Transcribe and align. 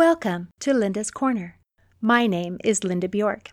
Welcome 0.00 0.48
to 0.60 0.72
Linda's 0.72 1.10
Corner. 1.10 1.58
My 2.00 2.26
name 2.26 2.56
is 2.64 2.84
Linda 2.84 3.06
Bjork. 3.06 3.50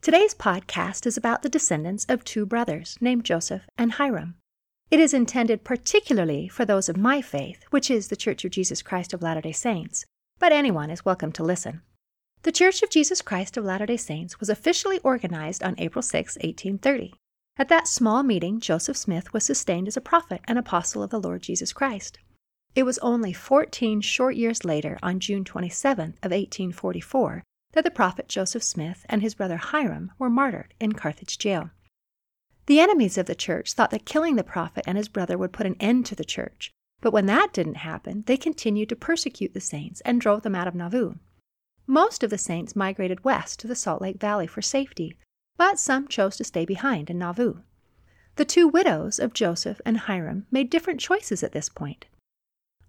Today's 0.00 0.34
podcast 0.34 1.04
is 1.04 1.18
about 1.18 1.42
the 1.42 1.50
descendants 1.50 2.06
of 2.08 2.24
two 2.24 2.46
brothers 2.46 2.96
named 3.02 3.26
Joseph 3.26 3.68
and 3.76 3.92
Hyrum. 3.92 4.36
It 4.90 4.98
is 4.98 5.12
intended 5.12 5.62
particularly 5.62 6.48
for 6.48 6.64
those 6.64 6.88
of 6.88 6.96
my 6.96 7.20
faith, 7.20 7.64
which 7.68 7.90
is 7.90 8.08
the 8.08 8.16
Church 8.16 8.46
of 8.46 8.50
Jesus 8.50 8.80
Christ 8.80 9.12
of 9.12 9.20
Latter 9.20 9.42
day 9.42 9.52
Saints, 9.52 10.06
but 10.38 10.52
anyone 10.52 10.88
is 10.88 11.04
welcome 11.04 11.32
to 11.32 11.44
listen. 11.44 11.82
The 12.44 12.52
Church 12.52 12.82
of 12.82 12.88
Jesus 12.88 13.20
Christ 13.20 13.58
of 13.58 13.66
Latter 13.66 13.84
day 13.84 13.98
Saints 13.98 14.40
was 14.40 14.48
officially 14.48 15.00
organized 15.00 15.62
on 15.62 15.74
April 15.76 16.00
6, 16.00 16.36
1830. 16.36 17.12
At 17.58 17.68
that 17.68 17.86
small 17.86 18.22
meeting, 18.22 18.58
Joseph 18.58 18.96
Smith 18.96 19.34
was 19.34 19.44
sustained 19.44 19.86
as 19.86 19.98
a 19.98 20.00
prophet 20.00 20.40
and 20.48 20.58
apostle 20.58 21.02
of 21.02 21.10
the 21.10 21.20
Lord 21.20 21.42
Jesus 21.42 21.74
Christ. 21.74 22.18
It 22.74 22.84
was 22.84 22.98
only 22.98 23.32
14 23.32 24.00
short 24.00 24.36
years 24.36 24.64
later, 24.64 24.98
on 25.02 25.18
June 25.18 25.44
27th 25.44 26.16
of 26.22 26.30
1844, 26.30 27.42
that 27.72 27.84
the 27.84 27.90
prophet 27.90 28.28
Joseph 28.28 28.62
Smith 28.62 29.04
and 29.08 29.22
his 29.22 29.34
brother 29.34 29.56
Hyrum 29.56 30.12
were 30.18 30.30
martyred 30.30 30.74
in 30.78 30.92
Carthage 30.92 31.36
jail. 31.38 31.70
The 32.66 32.78
enemies 32.78 33.18
of 33.18 33.26
the 33.26 33.34
church 33.34 33.72
thought 33.72 33.90
that 33.90 34.04
killing 34.04 34.36
the 34.36 34.44
prophet 34.44 34.84
and 34.86 34.96
his 34.96 35.08
brother 35.08 35.36
would 35.36 35.52
put 35.52 35.66
an 35.66 35.76
end 35.80 36.06
to 36.06 36.14
the 36.14 36.24
church, 36.24 36.70
but 37.00 37.12
when 37.12 37.26
that 37.26 37.52
didn't 37.52 37.78
happen, 37.78 38.22
they 38.26 38.36
continued 38.36 38.88
to 38.90 38.96
persecute 38.96 39.54
the 39.54 39.60
saints 39.60 40.00
and 40.02 40.20
drove 40.20 40.42
them 40.42 40.54
out 40.54 40.68
of 40.68 40.74
Nauvoo. 40.74 41.14
Most 41.86 42.22
of 42.22 42.30
the 42.30 42.38
saints 42.38 42.76
migrated 42.76 43.24
west 43.24 43.58
to 43.60 43.66
the 43.66 43.74
Salt 43.74 44.00
Lake 44.00 44.20
Valley 44.20 44.46
for 44.46 44.62
safety, 44.62 45.16
but 45.56 45.80
some 45.80 46.06
chose 46.06 46.36
to 46.36 46.44
stay 46.44 46.64
behind 46.64 47.10
in 47.10 47.18
Nauvoo. 47.18 47.62
The 48.36 48.44
two 48.44 48.68
widows 48.68 49.18
of 49.18 49.34
Joseph 49.34 49.80
and 49.84 49.96
Hyrum 49.98 50.46
made 50.52 50.70
different 50.70 51.00
choices 51.00 51.42
at 51.42 51.50
this 51.50 51.68
point. 51.68 52.06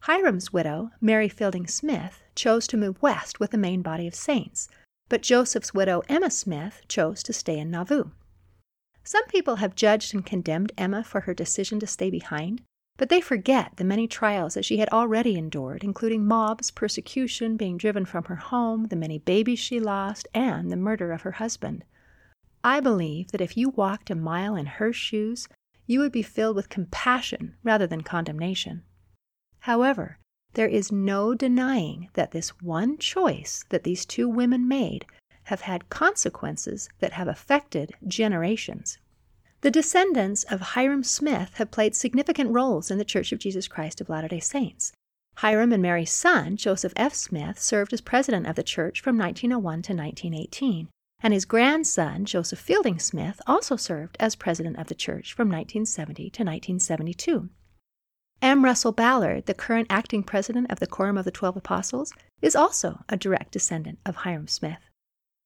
Hyrum's 0.05 0.51
widow, 0.51 0.89
Mary 0.99 1.29
Fielding 1.29 1.67
Smith, 1.67 2.23
chose 2.33 2.66
to 2.66 2.77
move 2.77 2.99
west 3.03 3.39
with 3.39 3.52
the 3.52 3.57
main 3.57 3.83
body 3.83 4.08
of 4.08 4.16
saints, 4.16 4.67
but 5.09 5.21
Joseph's 5.21 5.75
widow, 5.75 6.02
Emma 6.09 6.31
Smith, 6.31 6.81
chose 6.88 7.21
to 7.21 7.31
stay 7.31 7.59
in 7.59 7.69
Nauvoo. 7.69 8.05
Some 9.03 9.27
people 9.27 9.58
have 9.58 9.75
judged 9.75 10.16
and 10.16 10.25
condemned 10.25 10.71
Emma 10.75 11.03
for 11.03 11.21
her 11.21 11.35
decision 11.35 11.80
to 11.81 11.85
stay 11.85 12.09
behind, 12.09 12.63
but 12.97 13.09
they 13.09 13.21
forget 13.21 13.77
the 13.77 13.83
many 13.83 14.08
trials 14.08 14.55
that 14.55 14.66
she 14.66 14.77
had 14.77 14.89
already 14.89 15.38
endured, 15.38 15.83
including 15.83 16.25
mobs, 16.25 16.71
persecution, 16.71 17.55
being 17.55 17.77
driven 17.77 18.05
from 18.05 18.23
her 18.23 18.38
home, 18.38 18.86
the 18.86 18.95
many 18.95 19.19
babies 19.19 19.59
she 19.59 19.80
lost, 19.80 20.27
and 20.33 20.71
the 20.71 20.75
murder 20.75 21.11
of 21.11 21.21
her 21.21 21.33
husband. 21.33 21.83
I 22.63 22.80
believe 22.80 23.31
that 23.33 23.41
if 23.41 23.55
you 23.55 23.69
walked 23.69 24.09
a 24.09 24.15
mile 24.15 24.55
in 24.55 24.65
her 24.65 24.91
shoes, 24.91 25.47
you 25.86 25.99
would 25.99 26.11
be 26.11 26.23
filled 26.23 26.55
with 26.55 26.69
compassion 26.69 27.53
rather 27.63 27.86
than 27.86 28.02
condemnation. 28.02 28.81
However, 29.66 30.17
there 30.54 30.67
is 30.67 30.92
no 30.92 31.36
denying 31.36 32.09
that 32.14 32.31
this 32.31 32.50
one 32.62 32.98
choice 32.98 33.64
that 33.70 33.84
these 33.84 34.06
two 34.06 34.28
women 34.28 34.67
made 34.67 35.06
have 35.44 35.62
had 35.62 35.90
consequences 35.90 36.90
that 37.00 37.14
have 37.14 37.28
affected 37.28 37.94
generations. 38.08 38.98
The 39.62 39.70
descendants 39.70 40.44
of 40.45 40.73
Hyrum 40.73 41.04
Smith 41.04 41.54
have 41.56 41.70
played 41.70 41.95
significant 41.95 42.50
roles 42.50 42.89
in 42.89 42.98
the 42.98 43.06
Church 43.06 43.32
of 43.32 43.38
Jesus 43.38 43.67
Christ 43.67 44.02
of 44.02 44.09
Latter 44.09 44.28
day 44.28 44.39
Saints. 44.39 44.94
Hyrum 45.36 45.72
and 45.72 45.82
Mary's 45.82 46.12
son, 46.12 46.58
Joseph 46.58 46.94
F. 46.95 47.14
Smith, 47.14 47.59
served 47.59 47.94
as 47.94 48.02
president 48.02 48.48
of 48.48 48.56
the 48.56 48.64
church 48.64 49.00
from 49.00 49.16
1901 49.16 49.84
to 49.84 49.94
1918, 49.94 50.89
and 51.22 51.34
his 51.34 51.45
grandson, 51.45 52.26
Joseph 52.26 52.59
Fielding 52.59 52.98
Smith, 52.98 53.39
also 53.45 53.76
served 53.76 54.17
as 54.20 54.36
president 54.36 54.78
of 54.80 54.88
the 54.88 54.95
church 54.95 55.34
from 55.34 55.48
1970 55.48 56.23
to 56.23 56.44
1972. 56.44 57.50
M. 58.42 58.66
Russell 58.66 58.92
Ballard, 58.92 59.45
the 59.45 59.53
current 59.53 59.86
acting 59.92 60.23
president 60.23 60.72
of 60.72 60.80
the 60.80 60.88
Quorum 60.88 61.17
of 61.17 61.25
the 61.25 61.31
Twelve 61.31 61.56
Apostles, 61.56 62.11
is 62.42 62.56
also 62.56 63.03
a 63.08 63.16
direct 63.16 63.52
descendant 63.52 64.00
of 64.03 64.17
Hyrum 64.17 64.48
Smith. 64.48 64.80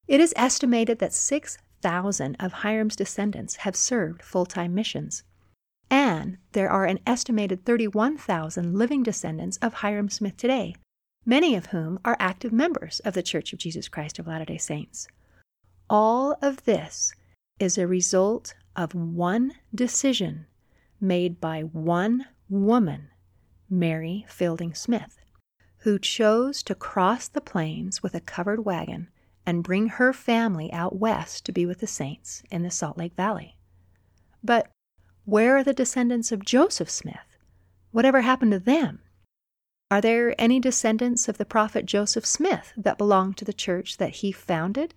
It 0.08 0.22
is 0.22 0.34
estimated 0.38 1.00
that 1.00 1.14
6,000 1.14 2.36
of 2.40 2.53
Hyrum's 2.53 2.96
descendants 2.96 3.58
have 3.58 3.75
served 3.75 4.24
full 4.24 4.46
time 4.46 4.74
missions. 4.74 5.24
And 5.90 6.38
there 6.53 6.69
are 6.69 6.86
an 6.86 7.00
estimated 7.06 7.66
31,000 7.66 8.74
living 8.74 9.03
descendants 9.03 9.58
of 9.58 9.75
Hyrum 9.75 10.09
Smith 10.09 10.38
today, 10.38 10.75
many 11.25 11.56
of 11.56 11.68
whom 11.68 12.00
are 12.06 12.16
active 12.18 12.53
members 12.53 13.02
of 13.02 13.14
the 13.14 13.24
Church 13.24 13.52
of 13.52 13.59
Jesus 13.59 13.90
Christ 13.90 14.19
of 14.19 14.28
Latter 14.28 14.46
day 14.46 14.58
Saints. 14.58 15.08
All 15.90 16.38
of 16.42 16.64
this 16.64 17.14
is 17.59 17.78
a 17.78 17.88
result 17.88 18.53
of 18.75 18.96
one 18.96 19.53
decision 19.74 20.46
made 21.02 21.42
by 21.42 21.62
one 21.62 22.25
woman, 22.50 23.09
Mary 23.69 24.25
Fielding 24.28 24.73
Smith, 24.73 25.17
who 25.79 26.00
chose 26.00 26.63
to 26.63 26.75
cross 26.75 27.28
the 27.28 27.41
plains 27.41 28.03
with 28.03 28.16
a 28.16 28.19
covered 28.19 28.66
wagon 28.66 29.09
and 29.45 29.63
bring 29.63 29.88
her 29.88 30.13
family 30.13 30.72
out 30.73 30.95
west 30.95 31.45
to 31.45 31.51
be 31.51 31.66
with 31.66 31.79
the 31.79 31.88
saints 31.88 32.44
in 32.50 32.63
the 32.63 32.72
Salt 32.72 32.97
Lake 32.97 33.16
Valley. 33.16 33.57
But 34.44 34.69
where 35.25 35.57
are 35.57 35.63
the 35.63 35.73
descendants 35.73 36.31
of 36.31 36.45
Joseph 36.45 36.89
Smith? 36.89 37.38
Whatever 37.91 38.22
happened 38.22 38.51
to 38.51 38.59
them? 38.59 39.00
Are 39.89 40.01
there 40.01 40.39
any 40.39 40.59
descendants 40.59 41.27
of 41.27 41.38
the 41.38 41.45
prophet 41.45 41.85
Joseph 41.85 42.25
Smith 42.25 42.73
that 42.75 42.97
belong 42.97 43.33
to 43.35 43.45
the 43.45 43.53
church 43.53 43.97
that 43.97 44.17
he 44.17 44.31
founded? 44.31 44.94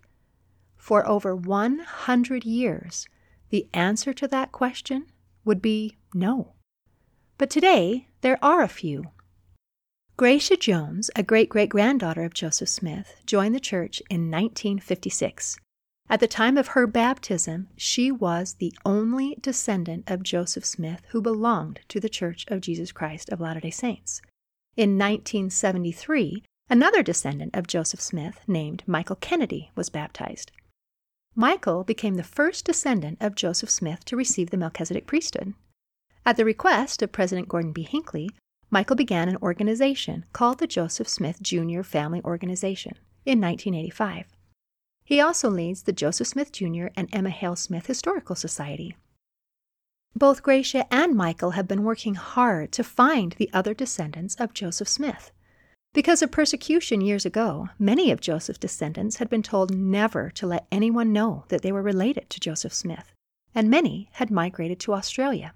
For 0.76 1.06
over 1.06 1.36
100 1.36 2.44
years, 2.44 3.06
the 3.50 3.69
answer 3.75 4.12
to 4.15 4.28
that 4.28 4.53
question 4.53 5.06
would 5.44 5.60
be 5.60 5.97
no. 6.15 6.54
But 7.38 7.50
today, 7.50 8.09
there 8.21 8.38
are 8.44 8.62
a 8.62 8.69
few. 8.69 9.04
Gracia 10.16 10.56
Jones, 10.56 11.09
a 11.15 11.22
great 11.22 11.49
great 11.49 11.69
granddaughter 11.69 12.25
of 12.25 12.34
Joseph 12.34 12.69
Smith, 12.69 13.15
joined 13.26 13.54
the 13.54 13.60
church 13.60 14.03
in 14.10 14.28
1956. 14.28 15.56
At 16.10 16.19
the 16.19 16.27
time 16.27 16.56
of 16.56 16.69
her 16.69 16.88
baptism, 16.88 17.69
she 17.77 18.10
was 18.10 18.54
the 18.54 18.72
only 18.84 19.37
descendant 19.41 20.10
of 20.10 20.25
Joseph 20.25 20.65
Smith 20.65 21.03
who 21.10 21.22
belonged 21.22 21.78
to 21.87 22.00
the 22.00 22.09
Church 22.09 22.44
of 22.48 22.60
Jesus 22.60 22.91
Christ 22.91 23.28
of 23.28 23.41
Latter 23.41 23.60
day 23.60 23.71
Saints. 23.71 24.21
In 24.77 24.98
1973, 24.98 26.43
another 26.69 27.04
descendant 27.04 27.54
of 27.54 27.69
Joseph 27.69 28.00
Smith, 28.00 28.41
named 28.48 28.82
Michael 28.84 29.16
Kennedy, 29.16 29.71
was 29.77 29.91
baptized. 29.91 30.50
Michael 31.37 31.84
became 31.84 32.15
the 32.15 32.25
first 32.25 32.65
descendant 32.65 33.19
of 33.21 33.37
Joseph 33.37 33.71
Smith 33.71 34.04
to 34.06 34.16
receive 34.16 34.50
the 34.50 34.56
Melchizedek 34.56 35.06
priesthood. 35.06 35.54
At 36.28 36.37
the 36.37 36.44
request 36.44 37.00
of 37.00 37.11
President 37.11 37.49
Gordon 37.49 37.72
B. 37.72 37.83
Hinckley, 37.83 38.28
Michael 38.69 38.97
began 38.97 39.31
an 39.31 39.39
organization 39.39 40.27
called 40.34 40.59
the 40.59 40.66
Joseph 40.66 41.09
Smith 41.09 41.41
Jr. 41.41 41.81
Family 41.81 42.21
Organization 42.22 42.99
in 43.25 43.41
1985. 43.41 44.27
He 45.06 45.22
also 45.22 45.49
leads 45.49 45.84
the 45.84 45.93
Joseph 45.94 46.27
Smith 46.27 46.53
Jr. 46.53 46.89
and 46.94 47.09
Emma 47.15 47.31
Hale 47.31 47.56
Smith 47.56 47.87
Historical 47.87 48.37
Society. 48.37 48.94
Both 50.15 50.43
Gracia 50.43 50.87
and 50.93 51.15
Michael 51.15 51.53
have 51.53 51.66
been 51.66 51.83
working 51.83 52.16
hard 52.16 52.72
to 52.72 52.84
find 52.84 53.33
the 53.39 53.49
other 53.55 53.72
descendants 53.72 54.34
of 54.34 54.53
Joseph 54.53 54.89
Smith. 54.89 55.33
Because 55.95 56.21
of 56.21 56.31
persecution 56.31 57.00
years 57.00 57.25
ago, 57.25 57.71
many 57.78 58.10
of 58.10 58.21
Joseph's 58.21 58.59
descendants 58.59 59.16
had 59.16 59.31
been 59.31 59.43
told 59.43 59.75
never 59.75 60.28
to 60.33 60.47
let 60.47 60.66
anyone 60.71 61.10
know 61.10 61.47
that 61.49 61.62
they 61.62 61.72
were 61.72 61.81
related 61.81 62.28
to 62.28 62.39
Joseph 62.39 62.75
Smith, 62.75 63.15
and 63.55 63.71
many 63.71 64.10
had 64.12 64.31
migrated 64.31 64.78
to 64.81 64.93
Australia. 64.93 65.55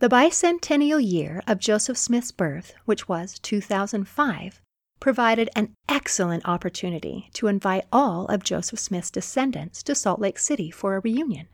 The 0.00 0.08
bicentennial 0.08 0.98
year 0.98 1.42
of 1.46 1.58
Joseph 1.58 1.98
Smith's 1.98 2.32
birth, 2.32 2.72
which 2.86 3.06
was 3.06 3.38
2005, 3.40 4.62
provided 4.98 5.50
an 5.54 5.74
excellent 5.90 6.48
opportunity 6.48 7.28
to 7.34 7.48
invite 7.48 7.84
all 7.92 8.24
of 8.28 8.42
Joseph 8.42 8.78
Smith's 8.78 9.10
descendants 9.10 9.82
to 9.82 9.94
Salt 9.94 10.18
Lake 10.18 10.38
City 10.38 10.70
for 10.70 10.96
a 10.96 11.00
reunion. 11.00 11.48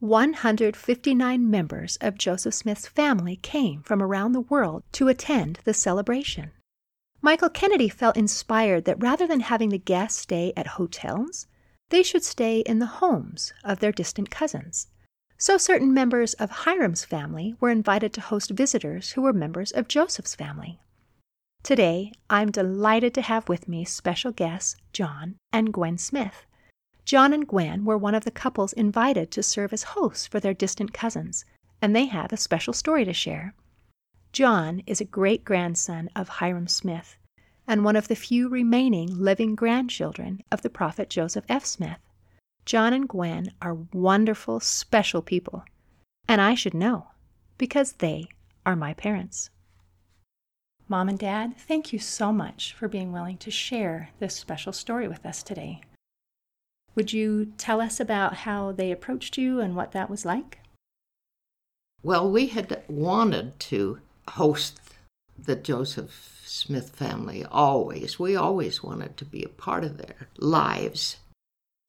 159 0.00 1.50
members 1.50 1.96
of 2.02 2.18
Joseph 2.18 2.52
Smith's 2.52 2.86
family 2.86 3.36
came 3.36 3.80
from 3.80 4.02
around 4.02 4.32
the 4.32 4.42
world 4.42 4.82
to 4.92 5.08
attend 5.08 5.60
the 5.64 5.72
celebration. 5.72 6.50
Michael 7.22 7.48
Kennedy 7.48 7.88
felt 7.88 8.18
inspired 8.18 8.84
that 8.84 9.02
rather 9.02 9.26
than 9.26 9.40
having 9.40 9.70
the 9.70 9.78
guests 9.78 10.20
stay 10.20 10.52
at 10.58 10.76
hotels, 10.76 11.46
they 11.88 12.02
should 12.02 12.22
stay 12.22 12.60
in 12.60 12.80
the 12.80 13.00
homes 13.00 13.54
of 13.64 13.80
their 13.80 13.92
distant 13.92 14.28
cousins 14.28 14.88
so 15.38 15.56
certain 15.56 15.94
members 15.94 16.34
of 16.34 16.50
Hyrum's 16.50 17.04
family 17.04 17.54
were 17.60 17.70
invited 17.70 18.12
to 18.12 18.20
host 18.20 18.50
visitors 18.50 19.12
who 19.12 19.22
were 19.22 19.32
members 19.32 19.70
of 19.70 19.86
Joseph's 19.86 20.34
family. 20.34 20.80
Today, 21.62 22.12
I'm 22.28 22.50
delighted 22.50 23.14
to 23.14 23.22
have 23.22 23.48
with 23.48 23.68
me 23.68 23.84
special 23.84 24.32
guests 24.32 24.76
John 24.92 25.36
and 25.52 25.72
Gwen 25.72 25.96
Smith. 25.96 26.44
John 27.04 27.32
and 27.32 27.46
Gwen 27.46 27.84
were 27.84 27.96
one 27.96 28.14
of 28.14 28.24
the 28.24 28.32
couples 28.32 28.72
invited 28.72 29.30
to 29.30 29.42
serve 29.42 29.72
as 29.72 29.94
hosts 29.94 30.26
for 30.26 30.40
their 30.40 30.54
distant 30.54 30.92
cousins, 30.92 31.44
and 31.80 31.94
they 31.94 32.06
have 32.06 32.32
a 32.32 32.36
special 32.36 32.72
story 32.72 33.04
to 33.04 33.12
share. 33.12 33.54
John 34.32 34.82
is 34.86 35.00
a 35.00 35.04
great 35.04 35.44
grandson 35.44 36.10
of 36.16 36.28
Hyrum 36.28 36.68
Smith 36.68 37.16
and 37.66 37.84
one 37.84 37.96
of 37.96 38.08
the 38.08 38.16
few 38.16 38.48
remaining 38.48 39.16
living 39.18 39.54
grandchildren 39.54 40.42
of 40.50 40.62
the 40.62 40.70
prophet 40.70 41.10
Joseph 41.10 41.44
F. 41.48 41.64
Smith. 41.64 41.98
John 42.68 42.92
and 42.92 43.08
Gwen 43.08 43.52
are 43.62 43.86
wonderful, 43.94 44.60
special 44.60 45.22
people, 45.22 45.64
and 46.28 46.38
I 46.38 46.54
should 46.54 46.74
know 46.74 47.06
because 47.56 47.92
they 47.92 48.26
are 48.66 48.76
my 48.76 48.92
parents. 48.92 49.48
Mom 50.86 51.08
and 51.08 51.18
Dad, 51.18 51.56
thank 51.56 51.94
you 51.94 51.98
so 51.98 52.30
much 52.30 52.74
for 52.74 52.86
being 52.86 53.10
willing 53.10 53.38
to 53.38 53.50
share 53.50 54.10
this 54.18 54.34
special 54.34 54.74
story 54.74 55.08
with 55.08 55.24
us 55.24 55.42
today. 55.42 55.80
Would 56.94 57.10
you 57.10 57.54
tell 57.56 57.80
us 57.80 58.00
about 58.00 58.34
how 58.34 58.72
they 58.72 58.92
approached 58.92 59.38
you 59.38 59.60
and 59.60 59.74
what 59.74 59.92
that 59.92 60.10
was 60.10 60.26
like? 60.26 60.58
Well, 62.02 62.30
we 62.30 62.48
had 62.48 62.82
wanted 62.86 63.58
to 63.60 64.00
host 64.28 64.78
the 65.38 65.56
Joseph 65.56 66.42
Smith 66.44 66.90
family 66.90 67.46
always. 67.46 68.18
We 68.18 68.36
always 68.36 68.82
wanted 68.82 69.16
to 69.16 69.24
be 69.24 69.42
a 69.42 69.48
part 69.48 69.84
of 69.84 69.96
their 69.96 70.28
lives. 70.36 71.16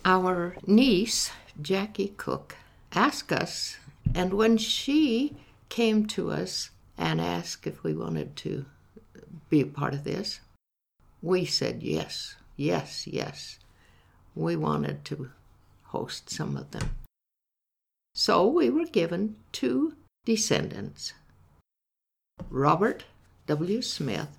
Our 0.05 0.55
niece, 0.65 1.31
Jackie 1.61 2.13
Cook, 2.17 2.55
asked 2.93 3.31
us, 3.31 3.77
and 4.15 4.33
when 4.33 4.57
she 4.57 5.35
came 5.69 6.05
to 6.07 6.31
us 6.31 6.71
and 6.97 7.21
asked 7.21 7.67
if 7.67 7.83
we 7.83 7.93
wanted 7.93 8.35
to 8.37 8.65
be 9.49 9.61
a 9.61 9.65
part 9.65 9.93
of 9.93 10.03
this? 10.03 10.39
We 11.21 11.45
said 11.45 11.83
yes, 11.83 12.35
yes, 12.55 13.07
yes. 13.07 13.59
We 14.35 14.55
wanted 14.55 15.05
to 15.05 15.31
host 15.85 16.29
some 16.29 16.55
of 16.55 16.71
them. 16.71 16.91
So 18.13 18.47
we 18.47 18.69
were 18.69 18.85
given 18.85 19.35
two 19.51 19.95
descendants 20.25 21.13
Robert 22.49 23.05
W. 23.47 23.81
Smith 23.81 24.37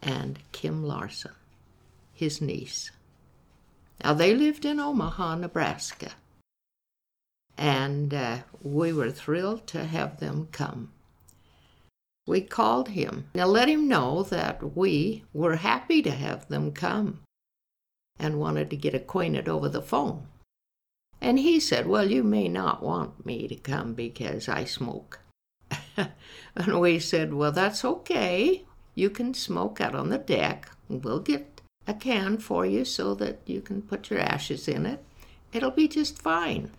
and 0.00 0.38
Kim 0.52 0.84
Larson, 0.84 1.32
his 2.12 2.40
niece. 2.40 2.90
Now, 4.02 4.14
they 4.14 4.34
lived 4.34 4.64
in 4.64 4.78
Omaha, 4.78 5.36
Nebraska, 5.36 6.12
and 7.56 8.14
uh, 8.14 8.38
we 8.62 8.92
were 8.92 9.10
thrilled 9.10 9.66
to 9.68 9.84
have 9.84 10.20
them 10.20 10.48
come 10.52 10.92
we 12.28 12.42
called 12.42 12.90
him 12.90 13.30
and 13.34 13.50
let 13.50 13.68
him 13.68 13.88
know 13.88 14.22
that 14.24 14.76
we 14.76 15.24
were 15.32 15.56
happy 15.56 16.02
to 16.02 16.10
have 16.10 16.46
them 16.48 16.72
come 16.72 17.20
and 18.18 18.38
wanted 18.38 18.68
to 18.70 18.76
get 18.76 18.94
acquainted 18.94 19.48
over 19.48 19.68
the 19.68 19.80
phone. 19.80 20.26
And 21.20 21.38
he 21.38 21.58
said, 21.58 21.86
Well, 21.86 22.08
you 22.08 22.22
may 22.22 22.46
not 22.48 22.82
want 22.82 23.24
me 23.24 23.48
to 23.48 23.56
come 23.56 23.94
because 23.94 24.48
I 24.48 24.64
smoke. 24.64 25.20
and 25.96 26.80
we 26.80 26.98
said, 26.98 27.32
Well, 27.32 27.50
that's 27.50 27.84
okay. 27.84 28.64
You 28.94 29.10
can 29.10 29.32
smoke 29.32 29.80
out 29.80 29.94
on 29.94 30.10
the 30.10 30.18
deck. 30.18 30.70
We'll 30.88 31.20
get 31.20 31.57
a 31.88 31.94
can 31.94 32.36
for 32.38 32.66
you 32.66 32.84
so 32.84 33.14
that 33.14 33.40
you 33.46 33.60
can 33.60 33.82
put 33.82 34.10
your 34.10 34.20
ashes 34.20 34.68
in 34.68 34.86
it. 34.86 35.02
It'll 35.52 35.70
be 35.70 35.88
just 35.88 36.20
fine. 36.20 36.70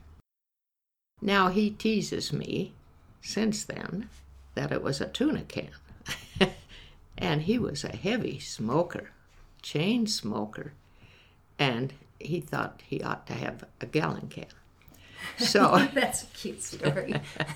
Now 1.21 1.50
he 1.50 1.71
teases 1.71 2.31
me 2.31 2.73
since 3.21 3.65
then 3.65 4.09
that 4.53 4.71
it 4.71 4.83
was 4.83 5.01
a 5.01 5.07
tuna 5.07 5.41
can. 5.41 5.71
and 7.17 7.41
he 7.41 7.57
was 7.57 7.83
a 7.83 7.95
heavy 7.95 8.39
smoker, 8.39 9.09
chain 9.61 10.07
smoker. 10.07 10.73
And 11.57 11.94
he 12.19 12.39
thought 12.39 12.81
he 12.85 13.01
ought 13.01 13.27
to 13.27 13.33
have 13.33 13.65
a 13.81 13.85
gallon 13.85 14.27
can. 14.27 14.45
So 15.38 15.88
that's 15.94 16.23
a 16.23 16.27
cute 16.27 16.63
story. 16.63 17.15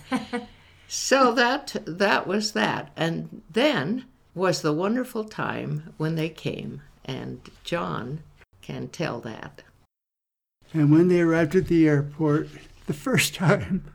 so 0.88 1.34
that 1.34 1.76
that 1.86 2.28
was 2.28 2.54
that. 2.54 2.92
And 2.98 3.44
then 3.50 4.06
was 4.36 4.62
the 4.62 4.74
wonderful 4.74 5.24
time 5.24 5.94
when 5.98 6.16
they 6.16 6.30
came, 6.30 6.82
and 7.06 7.42
John 7.64 8.24
can 8.62 8.88
tell 8.88 9.20
that. 9.22 9.64
And 10.74 10.92
when 10.92 11.08
they 11.08 11.22
arrived 11.22 11.56
at 11.56 11.68
the 11.68 11.88
airport, 11.88 12.50
the 12.88 12.94
first 12.94 13.36
time 13.36 13.86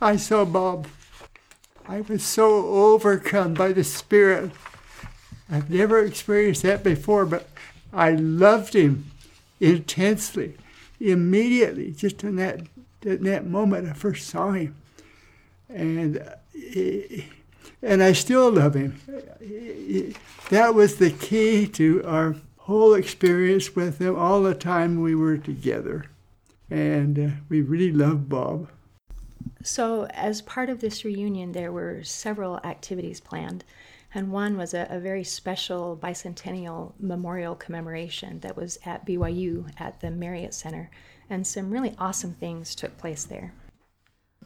I 0.00 0.16
saw 0.16 0.44
Bob 0.44 0.86
I 1.90 2.02
was 2.02 2.22
so 2.22 2.66
overcome 2.68 3.54
by 3.54 3.72
the 3.72 3.82
Spirit. 3.82 4.52
I've 5.50 5.68
never 5.68 5.98
experienced 6.04 6.62
that 6.62 6.84
before, 6.84 7.26
but 7.26 7.48
I 7.92 8.12
loved 8.12 8.74
him 8.74 9.10
intensely, 9.58 10.56
immediately, 11.00 11.90
just 11.90 12.22
in 12.22 12.36
that, 12.36 12.60
in 13.02 13.24
that 13.24 13.44
moment 13.44 13.88
I 13.88 13.94
first 13.94 14.28
saw 14.28 14.52
him. 14.52 14.76
And, 15.68 16.18
eh, 16.76 17.22
and 17.82 18.02
I 18.02 18.12
still 18.12 18.50
love 18.50 18.74
him. 18.74 19.00
That 20.50 20.74
was 20.74 20.96
the 20.96 21.10
key 21.10 21.66
to 21.68 22.04
our 22.04 22.36
whole 22.58 22.94
experience 22.94 23.74
with 23.74 24.00
him 24.00 24.16
all 24.16 24.42
the 24.42 24.54
time 24.54 25.00
we 25.00 25.14
were 25.14 25.38
together. 25.38 26.06
And 26.70 27.18
uh, 27.18 27.30
we 27.48 27.62
really 27.62 27.92
loved 27.92 28.28
Bob. 28.28 28.68
So, 29.62 30.06
as 30.06 30.40
part 30.42 30.70
of 30.70 30.80
this 30.80 31.04
reunion, 31.04 31.52
there 31.52 31.72
were 31.72 32.04
several 32.04 32.58
activities 32.58 33.20
planned, 33.20 33.64
and 34.14 34.30
one 34.30 34.56
was 34.56 34.72
a, 34.72 34.86
a, 34.88 35.00
very 35.00 35.24
special 35.24 35.98
bicentennial 36.00 36.92
memorial 36.98 37.54
commemoration 37.54 38.40
that 38.40 38.56
was 38.56 38.78
at 38.84 39.04
BYU 39.04 39.70
at 39.78 40.00
the 40.00 40.10
Marriott 40.10 40.54
Center, 40.54 40.90
and 41.28 41.46
some 41.46 41.70
really 41.70 41.94
awesome 41.98 42.34
things 42.34 42.74
took 42.74 42.96
place 42.98 43.24
there. 43.24 43.52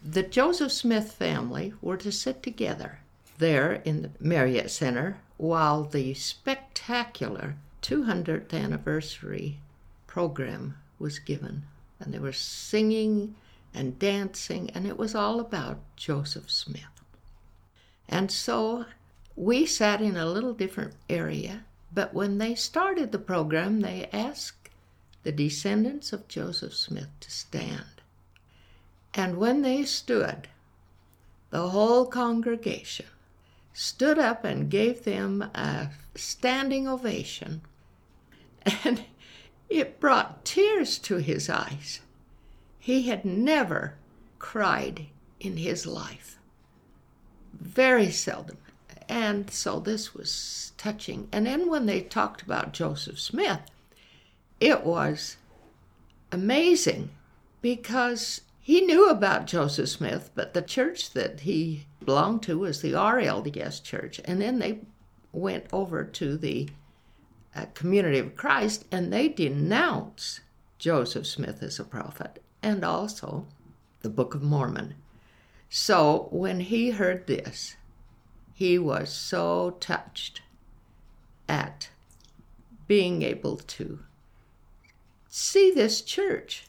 The 0.03 0.23
Joseph 0.23 0.73
Smith 0.73 1.13
family 1.13 1.75
were 1.81 1.97
to 1.99 2.11
sit 2.11 2.43
together 2.43 3.01
there 3.39 3.75
in 3.85 4.03
the 4.03 4.11
Marriott 4.21 4.71
Center 4.71 5.19
while 5.37 5.85
the 5.85 6.15
spectacular 6.15 7.57
200th 7.83 8.53
anniversary 8.55 9.59
program 10.07 10.77
was 10.99 11.19
given, 11.19 11.65
and 11.99 12.15
they 12.15 12.19
were 12.19 12.33
singing 12.33 13.35
and 13.75 13.99
dancing, 13.99 14.71
and 14.71 14.87
it 14.87 14.97
was 14.97 15.15
all 15.15 15.41
about 15.41 15.81
Joseph 15.97 16.51
Smith. 16.51 16.85
And 18.09 18.31
so 18.31 18.87
we 19.37 19.67
sat 19.67 20.01
in 20.01 20.17
a 20.17 20.27
little 20.27 20.55
different 20.55 20.95
area, 21.11 21.65
but 21.93 22.15
when 22.15 22.39
they 22.39 22.55
started 22.55 23.11
the 23.11 23.19
program, 23.19 23.81
they 23.81 24.09
asked 24.13 24.69
the 25.25 25.33
descendants 25.33 26.13
of 26.13 26.29
Joseph 26.29 26.75
Smith 26.75 27.09
to 27.21 27.31
stand. 27.31 28.01
And 29.15 29.37
when 29.37 29.63
they 29.63 29.85
stood, 29.85 30.49
the 31.51 31.71
whole 31.71 32.07
congregation 32.07 33.07
stood 33.75 34.19
up 34.19 34.45
and 34.45 34.71
gave 34.71 35.05
them 35.05 35.43
a 35.55 35.91
standing 36.15 36.89
ovation, 36.89 37.61
and 38.85 39.05
it 39.69 40.01
brought 40.01 40.45
tears 40.45 40.99
to 41.01 41.17
his 41.17 41.51
eyes. 41.51 42.01
He 42.79 43.03
had 43.09 43.25
never 43.25 43.97
cried 44.39 45.07
in 45.41 45.57
his 45.59 45.87
life, 45.87 46.39
very 47.53 48.11
seldom. 48.11 48.57
And 49.09 49.51
so 49.51 49.81
this 49.81 50.15
was 50.15 50.73
touching. 50.79 51.29
And 51.33 51.47
then 51.47 51.69
when 51.69 51.87
they 51.87 52.01
talked 52.01 52.41
about 52.41 52.73
Joseph 52.73 53.21
Smith, 53.21 53.61
it 54.61 54.85
was 54.85 55.37
amazing 56.33 57.11
because 57.61 58.41
he 58.65 58.81
knew 58.81 59.11
about 59.11 59.47
Joseph 59.47 59.91
Smith, 59.91 60.31
but 60.35 60.55
the 60.55 60.63
church 60.63 61.11
that 61.11 61.41
he 61.41 61.85
belonged 62.03 62.43
to 62.45 62.59
was 62.59 62.81
the 62.81 62.93
RLDS 62.93 63.83
church. 63.83 64.23
And 64.25 64.41
then 64.41 64.59
they 64.59 64.79
went 65.33 65.67
over 65.71 66.03
to 66.03 66.39
the 66.39 66.71
uh, 67.55 67.67
Community 67.75 68.19
of 68.19 68.37
Christ 68.37 68.87
and 68.91 69.13
they 69.13 69.29
denounced 69.29 70.41
Joseph 70.79 71.27
Smith 71.27 71.63
as 71.63 71.79
a 71.79 71.85
prophet 71.85 72.43
and 72.63 72.83
also 72.87 73.47
the 74.01 74.09
Book 74.09 74.35
of 74.35 74.43
Mormon. 74.43 74.95
So 75.69 76.29
when 76.31 76.61
he 76.61 76.93
heard 76.93 77.27
this, 77.27 77.77
he 78.55 78.79
was 78.79 79.13
so 79.13 79.77
touched 79.79 80.41
at 81.51 81.91
being 82.87 83.21
able 83.21 83.59
to 83.59 83.99
see 85.29 85.71
this 85.71 86.01
church 86.01 86.69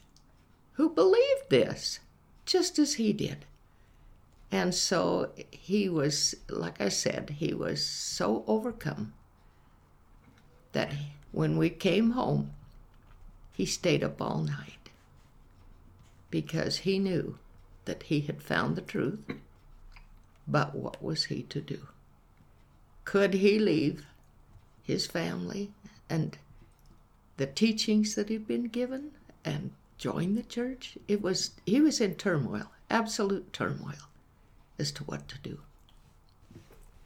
who 0.75 0.89
believed 0.89 1.49
this 1.49 1.99
just 2.45 2.77
as 2.79 2.95
he 2.95 3.13
did. 3.13 3.45
And 4.51 4.73
so 4.73 5.31
he 5.51 5.89
was, 5.89 6.35
like 6.49 6.79
I 6.79 6.89
said, 6.89 7.31
he 7.37 7.53
was 7.53 7.85
so 7.85 8.43
overcome 8.47 9.13
that 10.71 10.93
when 11.31 11.57
we 11.57 11.69
came 11.69 12.11
home, 12.11 12.51
he 13.51 13.65
stayed 13.65 14.03
up 14.03 14.21
all 14.21 14.39
night 14.39 14.89
because 16.29 16.79
he 16.79 16.99
knew 16.99 17.37
that 17.85 18.03
he 18.03 18.21
had 18.21 18.43
found 18.43 18.75
the 18.75 18.81
truth. 18.81 19.19
But 20.47 20.75
what 20.75 21.01
was 21.01 21.25
he 21.25 21.43
to 21.43 21.61
do? 21.61 21.87
Could 23.05 23.35
he 23.35 23.59
leave 23.59 24.05
his 24.83 25.07
family 25.07 25.71
and 26.09 26.37
the 27.37 27.47
teachings 27.47 28.15
that 28.15 28.29
he'd 28.29 28.47
been 28.47 28.67
given 28.67 29.11
and 29.43 29.71
join 29.97 30.35
the 30.35 30.43
church? 30.43 30.97
It 31.07 31.21
was 31.21 31.51
he 31.65 31.81
was 31.81 32.01
in 32.01 32.15
turmoil, 32.15 32.71
absolute 32.89 33.51
turmoil 33.53 34.09
as 34.77 34.91
to 34.93 35.03
what 35.03 35.27
to 35.29 35.37
do. 35.39 35.59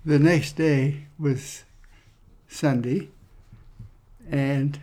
The 0.05 0.19
next 0.19 0.55
day 0.55 1.05
was 1.17 1.63
Sunday, 2.47 3.09
and 4.29 4.79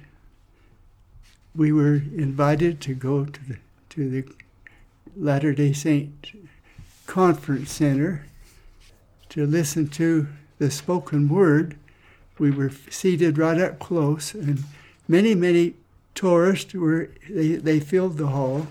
we 1.54 1.72
were 1.72 1.94
invited 1.94 2.80
to 2.82 2.94
go 2.94 3.24
to 3.24 3.44
the 3.44 3.56
to 3.90 4.10
the 4.10 4.24
Latter 5.16 5.54
day 5.54 5.72
Saint 5.72 6.32
Conference 7.06 7.72
Center 7.72 8.26
to 9.30 9.46
listen 9.46 9.88
to 9.88 10.28
the 10.58 10.70
spoken 10.70 11.28
word. 11.28 11.76
We 12.38 12.50
were 12.50 12.70
seated 12.90 13.38
right 13.38 13.58
up 13.58 13.78
close, 13.78 14.34
and 14.34 14.64
many, 15.08 15.34
many 15.34 15.74
tourists 16.16 16.74
were, 16.74 17.10
they, 17.30 17.52
they 17.52 17.78
filled 17.78 18.18
the 18.18 18.26
hall. 18.26 18.66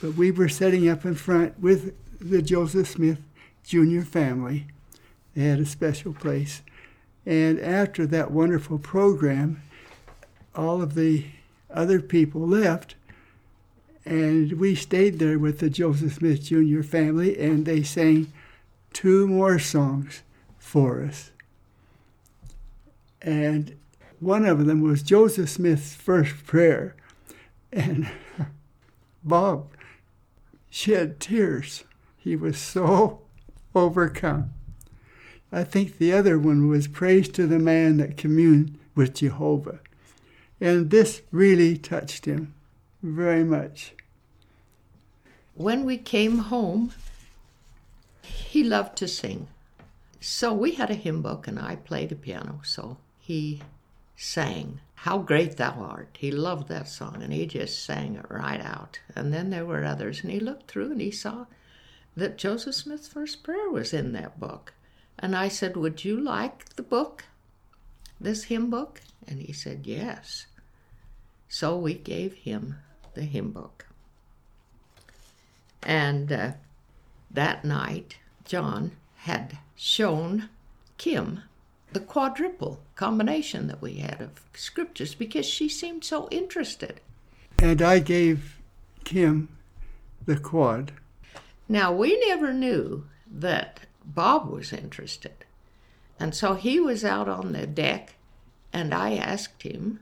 But 0.00 0.14
we 0.14 0.30
were 0.30 0.48
setting 0.48 0.88
up 0.88 1.04
in 1.04 1.14
front 1.14 1.58
with 1.60 1.94
the 2.18 2.40
Joseph 2.40 2.88
Smith 2.88 3.18
Jr. 3.64 4.00
family. 4.00 4.66
They 5.34 5.44
had 5.44 5.58
a 5.58 5.66
special 5.66 6.14
place. 6.14 6.62
And 7.26 7.60
after 7.60 8.06
that 8.06 8.30
wonderful 8.30 8.78
program, 8.78 9.62
all 10.54 10.80
of 10.80 10.94
the 10.94 11.26
other 11.70 12.00
people 12.00 12.46
left, 12.46 12.94
and 14.04 14.52
we 14.52 14.74
stayed 14.74 15.18
there 15.18 15.38
with 15.38 15.58
the 15.58 15.68
Joseph 15.68 16.14
Smith 16.14 16.44
Jr. 16.44 16.82
family, 16.82 17.38
and 17.38 17.66
they 17.66 17.82
sang 17.82 18.32
two 18.92 19.26
more 19.26 19.58
songs 19.58 20.22
for 20.58 21.02
us. 21.02 21.32
And 23.20 23.76
one 24.20 24.44
of 24.44 24.66
them 24.66 24.82
was 24.82 25.02
Joseph 25.02 25.50
Smith's 25.50 25.94
first 25.94 26.46
prayer. 26.46 26.96
And 27.72 28.08
Bob 29.24 29.68
shed 30.70 31.20
tears. 31.20 31.84
He 32.16 32.36
was 32.36 32.58
so 32.58 33.20
overcome. 33.74 34.52
I 35.52 35.64
think 35.64 35.98
the 35.98 36.12
other 36.12 36.38
one 36.38 36.68
was 36.68 36.88
Praise 36.88 37.28
to 37.30 37.46
the 37.46 37.58
Man 37.58 37.98
that 37.98 38.16
communed 38.16 38.78
with 38.94 39.14
Jehovah. 39.14 39.80
And 40.60 40.90
this 40.90 41.22
really 41.30 41.76
touched 41.76 42.24
him 42.24 42.54
very 43.02 43.44
much. 43.44 43.94
When 45.54 45.84
we 45.84 45.96
came 45.98 46.38
home, 46.38 46.92
he 48.22 48.64
loved 48.64 48.96
to 48.98 49.08
sing. 49.08 49.48
So 50.20 50.52
we 50.52 50.72
had 50.72 50.90
a 50.90 50.94
hymn 50.94 51.22
book 51.22 51.46
and 51.46 51.58
I 51.58 51.76
played 51.76 52.08
the 52.08 52.16
piano. 52.16 52.60
So 52.64 52.98
he 53.18 53.62
sang, 54.16 54.80
How 54.94 55.18
Great 55.18 55.56
Thou 55.56 55.72
Art. 55.72 56.16
He 56.18 56.30
loved 56.30 56.68
that 56.68 56.88
song 56.88 57.22
and 57.22 57.32
he 57.32 57.46
just 57.46 57.84
sang 57.84 58.16
it 58.16 58.26
right 58.30 58.60
out. 58.60 59.00
And 59.14 59.32
then 59.32 59.50
there 59.50 59.66
were 59.66 59.84
others 59.84 60.22
and 60.22 60.32
he 60.32 60.40
looked 60.40 60.68
through 60.68 60.92
and 60.92 61.00
he 61.00 61.10
saw 61.10 61.46
that 62.16 62.38
Joseph 62.38 62.74
Smith's 62.74 63.08
first 63.08 63.42
prayer 63.42 63.70
was 63.70 63.92
in 63.92 64.12
that 64.12 64.40
book. 64.40 64.72
And 65.18 65.36
I 65.36 65.48
said, 65.48 65.76
Would 65.76 66.04
you 66.04 66.18
like 66.18 66.74
the 66.76 66.82
book, 66.82 67.24
this 68.20 68.44
hymn 68.44 68.70
book? 68.70 69.02
And 69.26 69.40
he 69.40 69.52
said, 69.52 69.86
Yes. 69.86 70.46
So 71.48 71.76
we 71.76 71.94
gave 71.94 72.32
him 72.34 72.76
the 73.14 73.22
hymn 73.22 73.52
book. 73.52 73.86
And 75.82 76.32
uh, 76.32 76.52
that 77.30 77.64
night, 77.64 78.16
John 78.44 78.92
had 79.18 79.58
shown 79.76 80.48
Kim 80.98 81.42
the 81.96 82.04
quadruple 82.04 82.78
combination 82.94 83.68
that 83.68 83.80
we 83.80 83.94
had 83.94 84.20
of 84.20 84.42
scriptures 84.52 85.14
because 85.14 85.46
she 85.46 85.66
seemed 85.66 86.04
so 86.04 86.28
interested. 86.30 87.00
And 87.58 87.80
I 87.80 88.00
gave 88.00 88.60
Kim 89.04 89.48
the 90.26 90.36
quad. 90.36 90.92
Now, 91.70 91.94
we 91.94 92.20
never 92.28 92.52
knew 92.52 93.06
that 93.26 93.80
Bob 94.04 94.50
was 94.50 94.74
interested. 94.74 95.46
And 96.20 96.34
so 96.34 96.52
he 96.52 96.78
was 96.78 97.02
out 97.02 97.30
on 97.30 97.52
the 97.52 97.66
deck, 97.66 98.16
and 98.74 98.92
I 98.92 99.14
asked 99.14 99.62
him, 99.62 100.00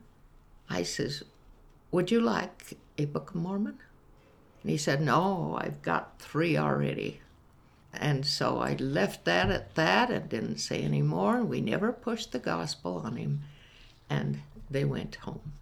I 0.68 0.82
says, 0.82 1.22
Would 1.92 2.10
you 2.10 2.20
like 2.20 2.76
a 2.98 3.04
Book 3.04 3.30
of 3.30 3.36
Mormon? 3.36 3.78
And 4.62 4.70
he 4.72 4.76
said, 4.76 5.00
No, 5.00 5.56
I've 5.60 5.80
got 5.80 6.18
three 6.18 6.56
already. 6.56 7.20
And 7.96 8.26
so 8.26 8.58
I 8.58 8.74
left 8.74 9.24
that 9.24 9.50
at 9.50 9.74
that 9.74 10.10
and 10.10 10.28
didn't 10.28 10.58
say 10.58 10.82
any 10.82 11.02
more. 11.02 11.44
We 11.44 11.60
never 11.60 11.92
pushed 11.92 12.32
the 12.32 12.38
gospel 12.38 13.02
on 13.04 13.16
him, 13.16 13.42
and 14.10 14.40
they 14.70 14.84
went 14.84 15.16
home. 15.16 15.52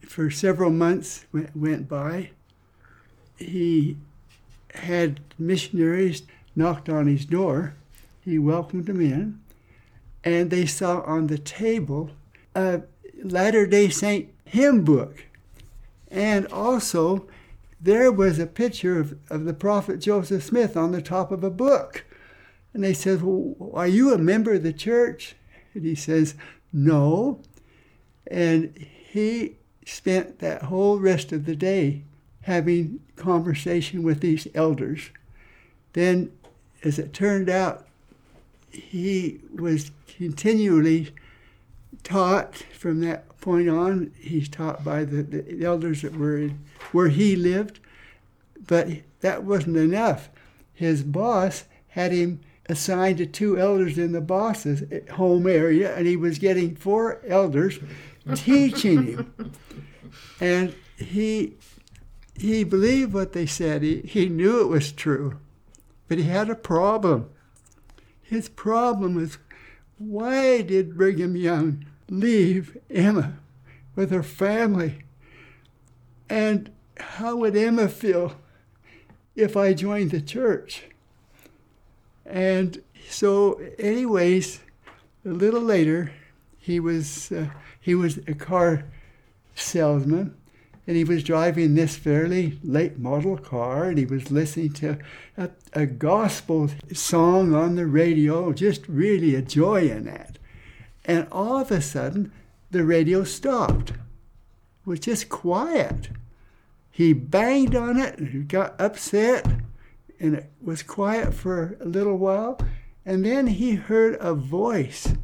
For 0.00 0.30
several 0.30 0.70
months 0.70 1.26
went 1.32 1.56
went 1.56 1.88
by. 1.88 2.30
He 3.36 3.96
had 4.74 5.20
missionaries 5.38 6.22
knocked 6.54 6.88
on 6.88 7.06
his 7.06 7.24
door. 7.26 7.74
He 8.24 8.38
welcomed 8.38 8.86
them 8.86 9.00
in, 9.00 9.40
and 10.24 10.50
they 10.50 10.66
saw 10.66 11.00
on 11.02 11.26
the 11.26 11.38
table 11.38 12.10
a 12.54 12.82
Latter 13.22 13.66
day 13.66 13.88
Saint 13.88 14.28
hymn 14.44 14.84
book. 14.84 15.24
And 16.10 16.46
also, 16.46 17.26
there 17.80 18.10
was 18.10 18.38
a 18.38 18.46
picture 18.46 18.98
of, 18.98 19.18
of 19.30 19.44
the 19.44 19.54
prophet 19.54 20.00
Joseph 20.00 20.42
Smith 20.42 20.76
on 20.76 20.92
the 20.92 21.02
top 21.02 21.30
of 21.30 21.44
a 21.44 21.50
book. 21.50 22.04
And 22.72 22.82
they 22.82 22.94
said, 22.94 23.22
Well, 23.22 23.70
are 23.74 23.86
you 23.86 24.12
a 24.12 24.18
member 24.18 24.54
of 24.54 24.62
the 24.62 24.72
church? 24.72 25.34
And 25.74 25.84
he 25.84 25.94
says, 25.94 26.34
No. 26.72 27.40
And 28.26 28.76
he 28.76 29.56
spent 29.84 30.40
that 30.40 30.62
whole 30.62 30.98
rest 30.98 31.32
of 31.32 31.46
the 31.46 31.56
day 31.56 32.02
having 32.42 33.00
conversation 33.16 34.02
with 34.02 34.20
these 34.20 34.46
elders. 34.54 35.10
Then, 35.92 36.32
as 36.84 36.98
it 36.98 37.12
turned 37.12 37.48
out, 37.48 37.86
he 38.70 39.40
was 39.54 39.90
continually 40.06 41.12
taught 42.06 42.54
from 42.72 43.00
that 43.00 43.40
point 43.40 43.68
on. 43.68 44.12
He's 44.18 44.48
taught 44.48 44.84
by 44.84 45.04
the, 45.04 45.22
the 45.22 45.64
elders 45.64 46.02
that 46.02 46.16
were 46.16 46.38
in, 46.38 46.60
where 46.92 47.08
he 47.08 47.34
lived, 47.34 47.80
but 48.66 48.88
that 49.20 49.42
wasn't 49.42 49.76
enough. 49.76 50.30
His 50.72 51.02
boss 51.02 51.64
had 51.88 52.12
him 52.12 52.40
assigned 52.68 53.18
to 53.18 53.26
two 53.26 53.58
elders 53.58 53.98
in 53.98 54.12
the 54.12 54.20
boss's 54.20 54.84
eh, 54.92 55.00
home 55.12 55.48
area, 55.48 55.96
and 55.96 56.06
he 56.06 56.16
was 56.16 56.38
getting 56.38 56.76
four 56.76 57.20
elders 57.26 57.78
teaching 58.34 59.06
him. 59.06 59.52
And 60.40 60.74
he 60.96 61.54
he 62.38 62.62
believed 62.64 63.14
what 63.14 63.32
they 63.32 63.46
said. 63.46 63.82
He, 63.82 64.02
he 64.02 64.28
knew 64.28 64.60
it 64.60 64.68
was 64.68 64.92
true, 64.92 65.38
but 66.06 66.18
he 66.18 66.24
had 66.24 66.50
a 66.50 66.54
problem. 66.54 67.30
His 68.22 68.48
problem 68.48 69.14
was 69.14 69.38
why 69.98 70.60
did 70.60 70.96
Brigham 70.96 71.36
Young 71.36 71.84
leave 72.08 72.76
Emma 72.90 73.38
with 73.94 74.10
her 74.10 74.22
family? 74.22 75.02
And 76.28 76.70
how 76.98 77.36
would 77.36 77.56
Emma 77.56 77.88
feel 77.88 78.36
if 79.34 79.56
I 79.56 79.72
joined 79.72 80.10
the 80.10 80.20
church? 80.20 80.84
And 82.24 82.82
so, 83.08 83.60
anyways, 83.78 84.60
a 85.24 85.28
little 85.28 85.60
later, 85.60 86.12
he 86.58 86.80
was 86.80 87.30
uh, 87.30 87.46
he 87.80 87.94
was 87.94 88.18
a 88.26 88.34
car 88.34 88.84
salesman, 89.54 90.36
and 90.86 90.96
he 90.96 91.04
was 91.04 91.24
driving 91.24 91.74
this 91.74 91.96
fairly 91.96 92.58
late 92.62 92.98
model 92.98 93.36
car 93.36 93.84
and 93.84 93.98
he 93.98 94.04
was 94.04 94.30
listening 94.30 94.72
to 94.72 94.98
a, 95.36 95.50
a, 95.72 95.86
gospel 95.86 96.70
song 96.92 97.54
on 97.54 97.74
the 97.74 97.86
radio, 97.86 98.52
just 98.52 98.86
really 98.88 99.34
enjoying 99.34 100.04
that. 100.04 100.38
And 101.06 101.26
all 101.32 101.58
of 101.58 101.70
a 101.70 101.80
sudden, 101.80 102.32
the 102.70 102.84
radio 102.84 103.24
stopped. 103.24 103.90
It 103.90 103.96
was 104.84 105.00
just 105.00 105.30
quiet. 105.30 106.10
He 106.90 107.14
banged 107.14 107.74
on 107.74 107.98
it 107.98 108.18
and 108.18 108.48
got 108.48 108.78
upset, 108.78 109.46
and 110.20 110.34
it 110.34 110.50
was 110.60 110.82
quiet 110.82 111.32
for 111.32 111.78
a 111.80 111.86
little 111.86 112.18
while. 112.18 112.58
And 113.06 113.24
then 113.24 113.46
he 113.46 113.76
heard 113.76 114.18
a 114.20 114.34
voice. 114.34 115.14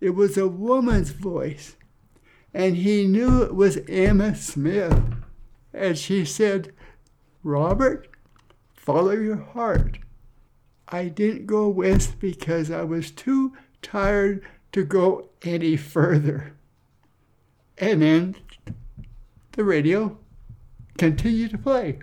It 0.00 0.10
was 0.10 0.36
a 0.36 0.46
woman's 0.46 1.10
voice 1.10 1.74
and 2.54 2.76
he 2.76 3.06
knew 3.06 3.42
it 3.42 3.54
was 3.54 3.78
Emma 3.88 4.34
Smith. 4.34 5.00
And 5.72 5.96
she 5.98 6.24
said, 6.24 6.72
Robert, 7.42 8.08
follow 8.74 9.12
your 9.12 9.36
heart. 9.36 9.98
I 10.88 11.08
didn't 11.08 11.46
go 11.46 11.68
west 11.68 12.18
because 12.18 12.70
I 12.70 12.82
was 12.82 13.10
too 13.10 13.52
tired 13.82 14.42
to 14.72 14.84
go 14.84 15.28
any 15.42 15.76
further. 15.76 16.54
And 17.78 18.02
then 18.02 18.36
the 19.52 19.64
radio 19.64 20.18
continued 20.96 21.52
to 21.52 21.58
play. 21.58 22.00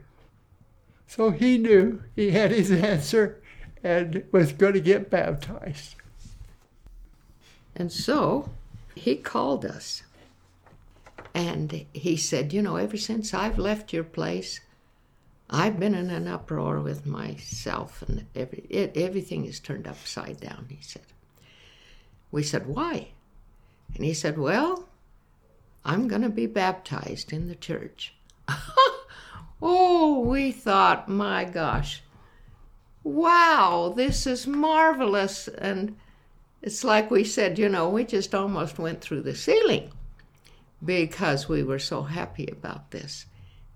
So 1.07 1.31
he 1.31 1.57
knew 1.57 2.03
he 2.15 2.31
had 2.31 2.51
his 2.51 2.71
answer 2.71 3.41
and 3.83 4.23
was 4.31 4.51
going 4.51 4.73
to 4.73 4.81
get 4.81 5.09
baptized. 5.09 5.95
And 7.75 7.91
so 7.91 8.49
he 8.95 9.15
called 9.15 9.65
us 9.65 10.03
and 11.33 11.85
he 11.93 12.15
said, 12.15 12.53
You 12.53 12.61
know, 12.61 12.77
ever 12.77 12.97
since 12.97 13.33
I've 13.33 13.59
left 13.59 13.91
your 13.91 14.05
place, 14.05 14.61
I've 15.49 15.79
been 15.79 15.93
in 15.93 16.09
an 16.09 16.27
uproar 16.27 16.79
with 16.79 17.05
myself, 17.05 18.01
and 18.01 18.25
every, 18.33 18.65
it, 18.69 18.97
everything 18.97 19.45
is 19.45 19.59
turned 19.59 19.85
upside 19.85 20.39
down, 20.39 20.65
he 20.69 20.79
said. 20.81 21.03
We 22.35 22.43
said, 22.43 22.67
Why? 22.67 23.13
And 23.93 24.03
he 24.03 24.13
said, 24.13 24.37
Well, 24.37 24.89
I'm 25.85 26.09
going 26.09 26.21
to 26.21 26.27
be 26.27 26.47
baptized 26.47 27.31
in 27.31 27.47
the 27.47 27.55
church. 27.55 28.13
oh, 29.61 30.19
we 30.19 30.51
thought, 30.51 31.07
my 31.07 31.45
gosh, 31.45 32.03
wow, 33.05 33.93
this 33.95 34.27
is 34.27 34.47
marvelous. 34.47 35.47
And 35.47 35.95
it's 36.61 36.83
like 36.83 37.09
we 37.09 37.23
said, 37.23 37.57
you 37.57 37.69
know, 37.69 37.87
we 37.87 38.03
just 38.03 38.35
almost 38.35 38.77
went 38.79 38.99
through 38.99 39.21
the 39.21 39.33
ceiling 39.33 39.93
because 40.83 41.47
we 41.47 41.63
were 41.63 41.79
so 41.79 42.01
happy 42.01 42.49
about 42.51 42.91
this. 42.91 43.27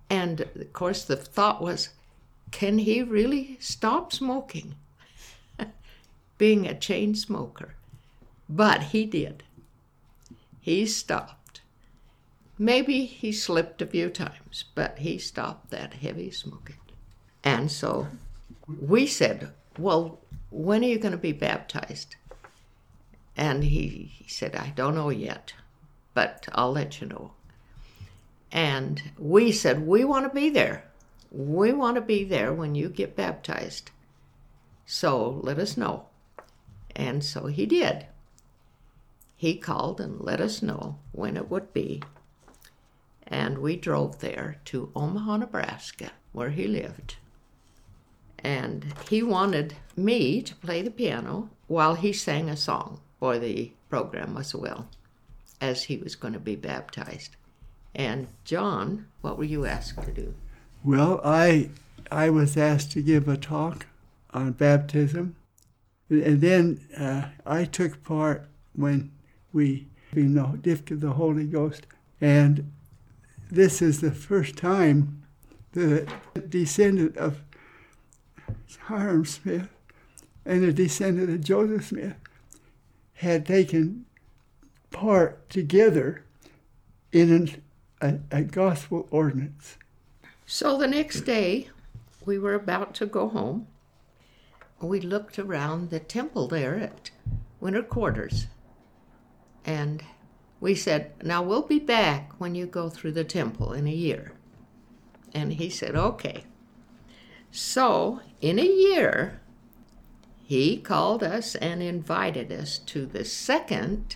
And 0.09 0.41
of 0.41 0.73
course, 0.73 1.05
the 1.05 1.15
thought 1.15 1.61
was, 1.61 1.91
can 2.51 2.79
he 2.79 3.03
really 3.03 3.55
stop 3.61 4.11
smoking? 4.11 4.75
Being 6.37 6.67
a 6.67 6.77
chain 6.77 7.15
smoker. 7.15 7.75
But 8.49 8.83
he 8.83 9.05
did. 9.05 9.43
He 10.59 10.87
stopped. 10.87 11.61
Maybe 12.57 13.05
he 13.05 13.31
slipped 13.31 13.81
a 13.81 13.85
few 13.85 14.09
times, 14.09 14.65
but 14.75 14.99
he 14.99 15.17
stopped 15.17 15.69
that 15.69 15.93
heavy 15.93 16.31
smoking. 16.31 16.75
And 17.43 17.71
so 17.71 18.07
we 18.67 19.05
said, 19.07 19.51
Well, 19.77 20.19
when 20.49 20.83
are 20.83 20.87
you 20.87 20.99
going 20.99 21.13
to 21.13 21.17
be 21.17 21.31
baptized? 21.31 22.15
And 23.37 23.63
he, 23.63 24.11
he 24.13 24.27
said, 24.27 24.55
I 24.55 24.73
don't 24.75 24.95
know 24.95 25.09
yet, 25.09 25.53
but 26.13 26.47
I'll 26.51 26.73
let 26.73 26.99
you 26.99 27.07
know. 27.07 27.31
And 28.51 29.01
we 29.17 29.51
said, 29.51 29.87
We 29.87 30.03
want 30.03 30.25
to 30.27 30.35
be 30.35 30.49
there. 30.49 30.83
We 31.31 31.71
want 31.71 31.95
to 31.95 32.01
be 32.01 32.23
there 32.23 32.51
when 32.51 32.75
you 32.75 32.89
get 32.89 33.15
baptized. 33.15 33.91
So 34.85 35.39
let 35.43 35.59
us 35.59 35.77
know. 35.77 36.07
And 36.95 37.23
so 37.23 37.45
he 37.45 37.65
did. 37.65 38.07
He 39.39 39.55
called 39.55 40.01
and 40.01 40.19
let 40.19 40.41
us 40.41 40.61
know 40.61 40.97
when 41.13 41.37
it 41.37 41.49
would 41.49 41.71
be. 41.71 42.03
And 43.25 43.59
we 43.59 43.77
drove 43.77 44.19
there 44.19 44.57
to 44.65 44.91
Omaha, 44.93 45.37
Nebraska, 45.37 46.11
where 46.33 46.49
he 46.49 46.67
lived. 46.67 47.15
And 48.39 48.93
he 49.09 49.23
wanted 49.23 49.75
me 49.95 50.41
to 50.41 50.53
play 50.55 50.81
the 50.81 50.91
piano 50.91 51.49
while 51.67 51.95
he 51.95 52.11
sang 52.11 52.49
a 52.49 52.57
song 52.57 52.99
for 53.17 53.39
the 53.39 53.71
program 53.89 54.35
as 54.35 54.53
well, 54.53 54.89
as 55.61 55.83
he 55.83 55.95
was 55.95 56.17
going 56.17 56.33
to 56.33 56.39
be 56.41 56.57
baptized. 56.57 57.37
And 57.95 58.27
John, 58.43 59.05
what 59.21 59.37
were 59.37 59.45
you 59.45 59.65
asked 59.65 60.03
to 60.03 60.11
do? 60.11 60.33
Well, 60.83 61.21
I 61.23 61.69
I 62.11 62.29
was 62.29 62.57
asked 62.57 62.91
to 62.91 63.01
give 63.01 63.29
a 63.29 63.37
talk 63.37 63.85
on 64.33 64.51
baptism, 64.51 65.37
and 66.09 66.41
then 66.41 66.81
uh, 66.97 67.29
I 67.45 67.63
took 67.63 68.03
part 68.03 68.49
when 68.73 69.11
we 69.53 69.87
in 70.13 70.33
the 70.33 70.43
gift 70.61 70.91
of 70.91 71.01
the 71.01 71.13
Holy 71.13 71.45
Ghost, 71.45 71.85
and 72.19 72.71
this 73.51 73.81
is 73.81 74.01
the 74.01 74.11
first 74.11 74.57
time 74.57 75.23
a 75.75 76.05
descendant 76.47 77.15
of 77.17 77.41
Hyrum 78.87 79.25
Smith 79.25 79.69
and 80.45 80.63
a 80.63 80.73
descendant 80.73 81.29
of 81.29 81.43
Joseph 81.43 81.87
Smith 81.87 82.15
had 83.13 83.45
taken 83.45 84.05
part 84.91 85.49
together 85.49 86.23
in 87.11 87.31
an, 87.31 87.61
a, 88.31 88.37
a 88.37 88.41
gospel 88.43 89.07
ordinance. 89.11 89.77
So 90.45 90.77
the 90.77 90.87
next 90.87 91.21
day, 91.21 91.69
we 92.25 92.39
were 92.39 92.55
about 92.55 92.95
to 92.95 93.05
go 93.05 93.29
home. 93.29 93.67
We 94.81 94.99
looked 94.99 95.37
around 95.37 95.89
the 95.89 95.99
temple 95.99 96.47
there 96.47 96.75
at 96.75 97.11
winter 97.59 97.83
quarters. 97.83 98.47
And 99.69 100.03
we 100.59 100.73
said, 100.73 101.11
Now 101.23 101.43
we'll 101.43 101.61
be 101.61 101.77
back 101.77 102.31
when 102.39 102.55
you 102.55 102.65
go 102.65 102.89
through 102.89 103.11
the 103.11 103.23
temple 103.23 103.71
in 103.71 103.85
a 103.85 103.91
year. 103.91 104.33
And 105.31 105.53
he 105.53 105.69
said, 105.69 105.95
Okay. 105.95 106.45
So 107.51 108.21
in 108.41 108.57
a 108.57 108.65
year, 108.65 109.41
he 110.43 110.77
called 110.77 111.21
us 111.21 111.53
and 111.53 111.83
invited 111.83 112.51
us 112.51 112.79
to 112.79 113.05
the 113.05 113.23
second 113.23 114.15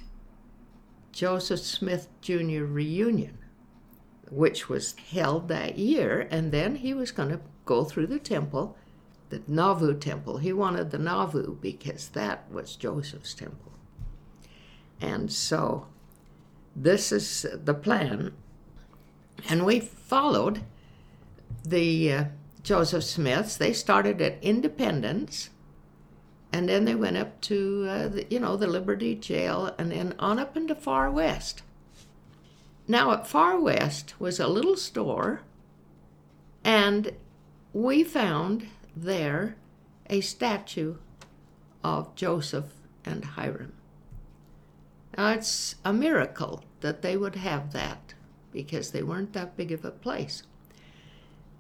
Joseph 1.11 1.59
Smith 1.59 2.07
Jr. 2.21 2.63
reunion, 2.63 3.37
which 4.31 4.67
was 4.67 4.95
held 5.11 5.49
that 5.49 5.77
year. 5.77 6.27
And 6.31 6.51
then 6.51 6.77
he 6.77 6.95
was 6.95 7.11
going 7.11 7.29
to 7.29 7.41
go 7.65 7.83
through 7.83 8.07
the 8.07 8.17
temple, 8.17 8.75
the 9.29 9.43
Nauvoo 9.47 9.99
temple. 9.99 10.39
He 10.39 10.51
wanted 10.51 10.89
the 10.89 10.97
Nauvoo 10.97 11.57
because 11.61 12.09
that 12.09 12.51
was 12.51 12.75
Joseph's 12.75 13.35
temple. 13.35 13.72
And 15.03 15.29
so 15.31 15.87
this 16.73 17.11
is 17.11 17.45
the 17.53 17.73
plan. 17.73 18.31
And 19.49 19.65
we 19.65 19.81
followed 19.81 20.63
the 21.65 22.13
uh, 22.13 22.23
Joseph 22.63 23.03
Smiths. 23.03 23.57
They 23.57 23.73
started 23.73 24.21
at 24.21 24.41
Independence 24.41 25.49
and 26.53 26.69
then 26.69 26.85
they 26.85 26.93
went 26.93 27.17
up 27.17 27.41
to 27.41 27.87
uh, 27.89 28.07
the, 28.07 28.27
you 28.29 28.39
know 28.39 28.55
the 28.55 28.67
Liberty 28.67 29.15
Jail, 29.15 29.73
and 29.79 29.91
then 29.91 30.13
on 30.19 30.37
up 30.37 30.55
into 30.55 30.75
Far 30.75 31.09
West. 31.09 31.63
Now 32.87 33.11
at 33.11 33.27
Far 33.27 33.59
West 33.59 34.13
was 34.19 34.39
a 34.39 34.47
little 34.47 34.77
store, 34.77 35.41
and 36.63 37.13
we 37.73 38.03
found 38.03 38.67
there 38.95 39.55
a 40.09 40.21
statue 40.21 40.97
of 41.83 42.13
Joseph 42.13 42.71
and 43.03 43.23
Hyrum. 43.23 43.71
Now 45.17 45.29
it's 45.29 45.75
a 45.85 45.93
miracle 45.93 46.63
that 46.81 47.01
they 47.01 47.17
would 47.17 47.35
have 47.35 47.73
that 47.73 48.13
because 48.51 48.91
they 48.91 49.03
weren't 49.03 49.33
that 49.33 49.57
big 49.57 49.71
of 49.71 49.85
a 49.85 49.91
place. 49.91 50.43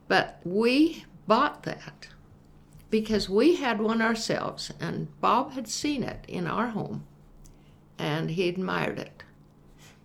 But 0.07 0.39
we 0.43 1.05
bought 1.27 1.63
that 1.63 2.07
because 2.89 3.27
we 3.27 3.55
had 3.55 3.81
one 3.81 4.01
ourselves, 4.01 4.71
and 4.79 5.19
Bob 5.19 5.53
had 5.53 5.67
seen 5.67 6.03
it 6.03 6.25
in 6.27 6.45
our 6.45 6.67
home, 6.67 7.05
and 7.97 8.31
he 8.31 8.47
admired 8.47 8.99
it. 8.99 9.23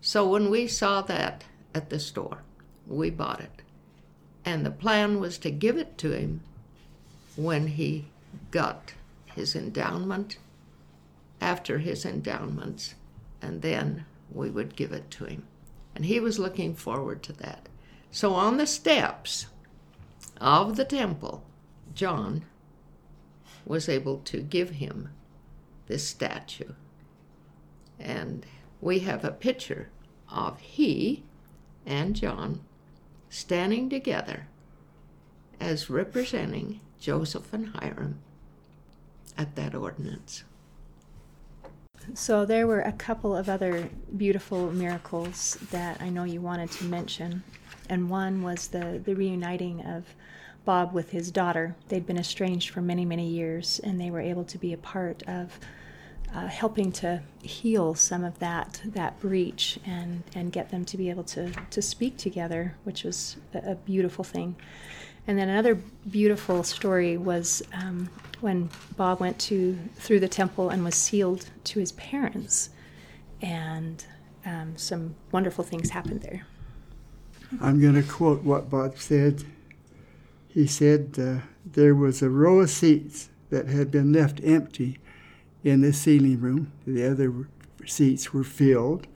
So 0.00 0.26
when 0.26 0.48
we 0.48 0.66
saw 0.66 1.02
that 1.02 1.44
at 1.74 1.90
the 1.90 1.98
store, 1.98 2.38
we 2.86 3.10
bought 3.10 3.40
it. 3.40 3.62
And 4.44 4.64
the 4.64 4.70
plan 4.70 5.20
was 5.20 5.36
to 5.38 5.50
give 5.50 5.76
it 5.76 5.98
to 5.98 6.12
him 6.12 6.40
when 7.36 7.66
he 7.66 8.06
got 8.50 8.94
his 9.34 9.54
endowment, 9.54 10.38
after 11.40 11.78
his 11.78 12.06
endowments, 12.06 12.94
and 13.40 13.62
then 13.62 14.04
we 14.30 14.50
would 14.50 14.76
give 14.76 14.92
it 14.92 15.10
to 15.12 15.24
him. 15.24 15.46
And 15.94 16.04
he 16.04 16.20
was 16.20 16.38
looking 16.38 16.74
forward 16.74 17.22
to 17.24 17.32
that. 17.34 17.68
So 18.10 18.34
on 18.34 18.56
the 18.56 18.66
steps 18.66 19.46
of 20.40 20.76
the 20.76 20.84
temple, 20.84 21.44
John 21.94 22.44
was 23.66 23.88
able 23.88 24.18
to 24.18 24.40
give 24.40 24.70
him 24.70 25.10
this 25.86 26.06
statue. 26.06 26.72
And 27.98 28.46
we 28.80 29.00
have 29.00 29.24
a 29.24 29.32
picture 29.32 29.90
of 30.30 30.60
he 30.60 31.24
and 31.84 32.14
John 32.14 32.60
standing 33.28 33.90
together 33.90 34.46
as 35.60 35.90
representing 35.90 36.80
Joseph 37.00 37.52
and 37.52 37.74
Hyrum 37.74 38.20
at 39.36 39.56
that 39.56 39.74
ordinance. 39.74 40.44
So 42.14 42.44
there 42.44 42.66
were 42.66 42.80
a 42.80 42.92
couple 42.92 43.36
of 43.36 43.48
other 43.48 43.88
beautiful 44.16 44.72
miracles 44.72 45.58
that 45.70 46.00
I 46.00 46.08
know 46.08 46.24
you 46.24 46.40
wanted 46.40 46.70
to 46.72 46.84
mention, 46.84 47.42
and 47.88 48.10
one 48.10 48.42
was 48.42 48.68
the 48.68 49.00
the 49.04 49.14
reuniting 49.14 49.84
of 49.84 50.04
Bob 50.64 50.92
with 50.92 51.10
his 51.10 51.30
daughter. 51.30 51.76
They'd 51.88 52.06
been 52.06 52.18
estranged 52.18 52.70
for 52.70 52.80
many, 52.80 53.04
many 53.04 53.26
years, 53.26 53.80
and 53.84 54.00
they 54.00 54.10
were 54.10 54.20
able 54.20 54.44
to 54.44 54.58
be 54.58 54.72
a 54.72 54.78
part 54.78 55.22
of 55.26 55.58
uh, 56.34 56.46
helping 56.46 56.92
to 56.92 57.22
heal 57.42 57.94
some 57.94 58.24
of 58.24 58.38
that 58.38 58.82
that 58.84 59.18
breach 59.20 59.78
and 59.86 60.22
and 60.34 60.52
get 60.52 60.70
them 60.70 60.84
to 60.86 60.96
be 60.96 61.10
able 61.10 61.24
to 61.24 61.50
to 61.70 61.82
speak 61.82 62.16
together, 62.16 62.74
which 62.84 63.04
was 63.04 63.36
a, 63.54 63.72
a 63.72 63.74
beautiful 63.74 64.24
thing. 64.24 64.56
And 65.26 65.38
then 65.38 65.48
another 65.48 65.74
beautiful 66.10 66.62
story 66.62 67.18
was 67.18 67.62
um, 67.72 68.08
when 68.40 68.70
Bob 68.96 69.20
went 69.20 69.38
to 69.40 69.78
through 69.96 70.20
the 70.20 70.28
temple 70.28 70.70
and 70.70 70.84
was 70.84 70.94
sealed 70.94 71.50
to 71.64 71.80
his 71.80 71.92
parents, 71.92 72.70
and 73.40 74.04
um, 74.44 74.76
some 74.76 75.14
wonderful 75.32 75.64
things 75.64 75.90
happened 75.90 76.22
there. 76.22 76.46
I'm 77.60 77.80
going 77.80 77.94
to 77.94 78.02
quote 78.02 78.42
what 78.42 78.68
Bob 78.68 78.98
said 78.98 79.44
he 80.58 80.66
said 80.66 81.16
uh, 81.18 81.46
there 81.64 81.94
was 81.94 82.20
a 82.20 82.28
row 82.28 82.60
of 82.60 82.70
seats 82.70 83.28
that 83.50 83.68
had 83.68 83.92
been 83.92 84.12
left 84.12 84.40
empty 84.42 84.98
in 85.62 85.82
the 85.82 85.92
sealing 85.92 86.40
room. 86.40 86.72
The 86.86 87.08
other 87.08 87.48
seats 87.86 88.32
were 88.32 88.44
filled. 88.44 89.06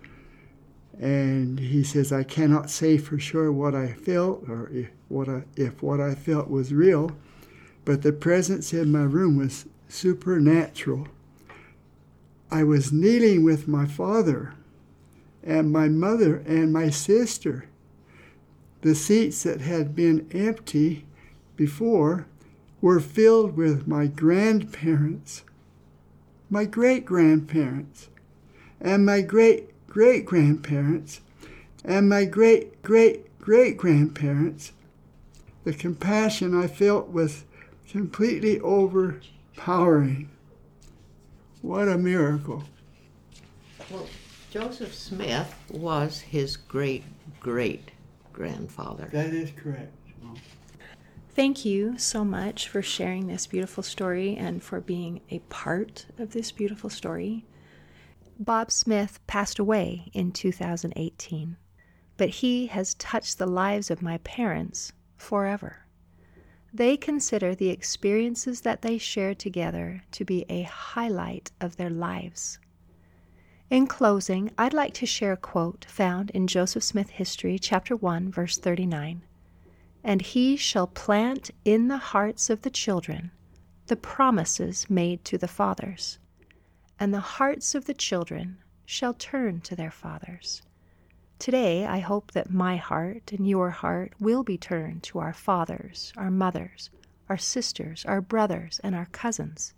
And 1.00 1.58
he 1.58 1.82
says, 1.82 2.12
I 2.12 2.22
cannot 2.22 2.70
say 2.70 2.96
for 2.96 3.18
sure 3.18 3.50
what 3.50 3.74
I 3.74 3.92
felt 3.92 4.48
or 4.48 4.68
if 4.70 4.90
what 5.08 5.28
I, 5.28 5.42
if 5.56 5.82
what 5.82 6.00
I 6.00 6.14
felt 6.14 6.48
was 6.48 6.72
real, 6.72 7.10
but 7.84 8.02
the 8.02 8.12
presence 8.12 8.72
in 8.72 8.92
my 8.92 9.02
room 9.02 9.36
was 9.36 9.66
supernatural. 9.88 11.08
I 12.50 12.64
was 12.64 12.92
kneeling 12.92 13.44
with 13.44 13.66
my 13.66 13.86
father 13.86 14.54
and 15.42 15.72
my 15.72 15.88
mother 15.88 16.36
and 16.46 16.72
my 16.72 16.90
sister. 16.90 17.66
The 18.82 18.94
seats 18.94 19.42
that 19.44 19.60
had 19.60 19.96
been 19.96 20.28
empty 20.32 21.04
before 21.56 22.26
were 22.80 23.00
filled 23.00 23.56
with 23.56 23.86
my 23.86 24.06
grandparents, 24.06 25.44
my 26.50 26.64
great 26.64 27.04
grandparents, 27.04 28.08
and 28.80 29.06
my 29.06 29.22
great 29.22 29.70
great 29.86 30.24
grandparents, 30.26 31.20
and 31.84 32.08
my 32.08 32.24
great 32.24 32.82
great 32.82 33.38
great 33.38 33.76
grandparents, 33.76 34.72
the 35.64 35.72
compassion 35.72 36.54
I 36.58 36.66
felt 36.66 37.10
was 37.10 37.44
completely 37.92 38.58
overpowering. 38.60 40.30
What 41.60 41.88
a 41.88 41.98
miracle. 41.98 42.64
Well, 43.90 44.08
Joseph 44.50 44.94
Smith 44.94 45.54
was 45.70 46.20
his 46.20 46.56
great 46.56 47.04
great 47.38 47.90
grandfather. 48.32 49.08
That 49.12 49.34
is 49.34 49.50
correct. 49.52 49.92
Thank 51.34 51.64
you 51.64 51.96
so 51.98 52.24
much 52.24 52.68
for 52.68 52.82
sharing 52.82 53.26
this 53.26 53.46
beautiful 53.46 53.82
story 53.82 54.36
and 54.36 54.62
for 54.62 54.80
being 54.80 55.20
a 55.30 55.38
part 55.40 56.06
of 56.18 56.32
this 56.32 56.52
beautiful 56.52 56.90
story. 56.90 57.44
Bob 58.38 58.70
Smith 58.70 59.18
passed 59.26 59.58
away 59.58 60.10
in 60.12 60.32
2018, 60.32 61.56
but 62.16 62.28
he 62.28 62.66
has 62.66 62.94
touched 62.94 63.38
the 63.38 63.46
lives 63.46 63.90
of 63.90 64.02
my 64.02 64.18
parents 64.18 64.92
forever. 65.16 65.81
They 66.74 66.96
consider 66.96 67.54
the 67.54 67.68
experiences 67.68 68.62
that 68.62 68.80
they 68.80 68.96
shared 68.96 69.38
together 69.38 70.04
to 70.12 70.24
be 70.24 70.46
a 70.48 70.62
highlight 70.62 71.50
of 71.60 71.76
their 71.76 71.90
lives. 71.90 72.58
In 73.68 73.86
closing, 73.86 74.50
I'd 74.56 74.72
like 74.72 74.94
to 74.94 75.06
share 75.06 75.32
a 75.32 75.36
quote 75.36 75.84
found 75.84 76.30
in 76.30 76.46
Joseph 76.46 76.82
Smith 76.82 77.10
History, 77.10 77.58
chapter 77.58 77.94
1, 77.94 78.30
verse 78.30 78.56
39. 78.56 79.22
And 80.02 80.22
he 80.22 80.56
shall 80.56 80.86
plant 80.86 81.50
in 81.64 81.88
the 81.88 81.98
hearts 81.98 82.48
of 82.48 82.62
the 82.62 82.70
children 82.70 83.32
the 83.86 83.96
promises 83.96 84.88
made 84.88 85.24
to 85.26 85.36
the 85.36 85.48
fathers, 85.48 86.18
and 86.98 87.12
the 87.12 87.20
hearts 87.20 87.74
of 87.74 87.84
the 87.84 87.94
children 87.94 88.58
shall 88.86 89.12
turn 89.12 89.60
to 89.60 89.76
their 89.76 89.90
fathers. 89.90 90.62
Today, 91.42 91.84
I 91.84 91.98
hope 91.98 92.30
that 92.34 92.52
my 92.52 92.76
heart 92.76 93.32
and 93.32 93.48
your 93.48 93.70
heart 93.70 94.12
will 94.20 94.44
be 94.44 94.56
turned 94.56 95.02
to 95.02 95.18
our 95.18 95.32
fathers, 95.32 96.12
our 96.16 96.30
mothers, 96.30 96.88
our 97.28 97.36
sisters, 97.36 98.04
our 98.04 98.20
brothers, 98.20 98.80
and 98.84 98.94
our 98.94 99.06
cousins. 99.06 99.74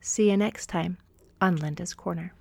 See 0.00 0.30
you 0.30 0.38
next 0.38 0.68
time 0.68 0.96
on 1.42 1.56
Linda's 1.56 1.92
Corner. 1.92 2.32